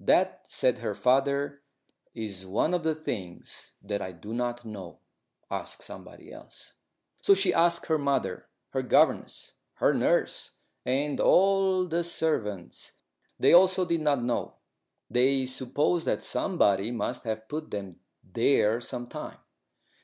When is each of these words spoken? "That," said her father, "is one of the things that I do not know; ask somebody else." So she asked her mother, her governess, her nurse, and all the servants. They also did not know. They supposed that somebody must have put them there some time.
"That," 0.00 0.46
said 0.48 0.78
her 0.78 0.96
father, 0.96 1.62
"is 2.12 2.44
one 2.44 2.74
of 2.74 2.82
the 2.82 2.92
things 2.96 3.70
that 3.80 4.02
I 4.02 4.10
do 4.10 4.34
not 4.34 4.64
know; 4.64 4.98
ask 5.48 5.80
somebody 5.80 6.32
else." 6.32 6.72
So 7.22 7.34
she 7.34 7.54
asked 7.54 7.86
her 7.86 7.96
mother, 7.96 8.48
her 8.70 8.82
governess, 8.82 9.52
her 9.74 9.94
nurse, 9.94 10.54
and 10.84 11.20
all 11.20 11.86
the 11.86 12.02
servants. 12.02 12.94
They 13.38 13.52
also 13.52 13.84
did 13.84 14.00
not 14.00 14.24
know. 14.24 14.56
They 15.08 15.46
supposed 15.46 16.04
that 16.04 16.24
somebody 16.24 16.90
must 16.90 17.22
have 17.22 17.46
put 17.46 17.70
them 17.70 18.00
there 18.24 18.80
some 18.80 19.06
time. 19.06 19.38